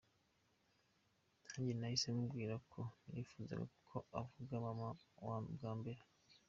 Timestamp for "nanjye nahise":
1.45-2.07